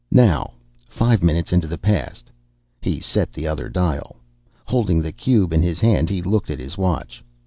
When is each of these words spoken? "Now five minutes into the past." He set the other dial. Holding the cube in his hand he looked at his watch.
"Now 0.09 0.53
five 0.89 1.21
minutes 1.21 1.53
into 1.53 1.67
the 1.67 1.77
past." 1.77 2.31
He 2.81 2.99
set 2.99 3.31
the 3.33 3.45
other 3.45 3.69
dial. 3.69 4.15
Holding 4.65 5.03
the 5.03 5.11
cube 5.11 5.53
in 5.53 5.61
his 5.61 5.79
hand 5.79 6.09
he 6.09 6.23
looked 6.23 6.49
at 6.49 6.57
his 6.57 6.75
watch. 6.75 7.23